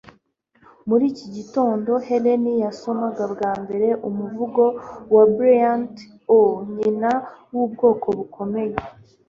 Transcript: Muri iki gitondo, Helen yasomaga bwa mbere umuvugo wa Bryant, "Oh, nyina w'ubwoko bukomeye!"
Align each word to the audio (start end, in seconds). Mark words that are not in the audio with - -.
Muri 0.87 1.03
iki 1.11 1.27
gitondo, 1.35 1.91
Helen 2.07 2.43
yasomaga 2.65 3.23
bwa 3.33 3.51
mbere 3.63 3.87
umuvugo 4.07 4.63
wa 5.13 5.23
Bryant, 5.35 5.95
"Oh, 6.37 6.53
nyina 6.77 7.11
w'ubwoko 7.53 8.07
bukomeye!" 8.17 8.75